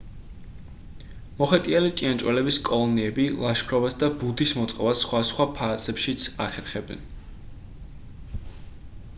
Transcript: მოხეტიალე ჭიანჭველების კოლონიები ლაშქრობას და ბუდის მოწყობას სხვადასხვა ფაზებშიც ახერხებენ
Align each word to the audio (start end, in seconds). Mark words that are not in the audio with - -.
მოხეტიალე 1.41 1.91
ჭიანჭველების 1.99 2.57
კოლონიები 2.69 3.25
ლაშქრობას 3.43 3.99
და 4.05 4.09
ბუდის 4.23 4.55
მოწყობას 4.61 5.05
სხვადასხვა 5.05 5.47
ფაზებშიც 5.61 6.27
ახერხებენ 6.47 7.07